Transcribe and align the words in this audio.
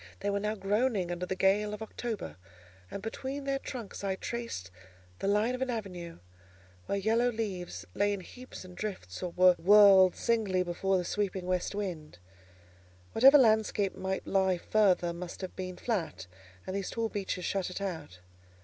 They 0.21 0.31
were 0.31 0.39
now 0.39 0.55
groaning 0.55 1.11
under 1.11 1.27
the 1.27 1.35
gale 1.35 1.75
of 1.75 1.81
October, 1.83 2.37
and 2.89 3.03
between 3.03 3.43
their 3.43 3.59
trunks 3.59 4.03
I 4.03 4.15
traced 4.15 4.71
the 5.19 5.27
line 5.27 5.53
of 5.53 5.61
an 5.61 5.69
avenue, 5.69 6.17
where 6.87 6.97
yellow 6.97 7.29
leaves 7.29 7.85
lay 7.93 8.11
in 8.11 8.21
heaps 8.21 8.65
and 8.65 8.75
drifts, 8.75 9.21
or 9.21 9.29
were 9.29 9.53
whirled 9.59 10.15
singly 10.15 10.63
before 10.63 10.97
the 10.97 11.05
sweeping 11.05 11.45
west 11.45 11.75
wind. 11.75 12.17
Whatever 13.11 13.37
landscape 13.37 13.93
might 13.95 14.25
lie 14.25 14.57
further 14.57 15.13
must 15.13 15.41
have 15.41 15.55
been 15.55 15.77
flat, 15.77 16.25
and 16.65 16.75
these 16.75 16.89
tall 16.89 17.07
beeches 17.07 17.45
shut 17.45 17.69
it 17.69 17.79
out. 17.79 18.21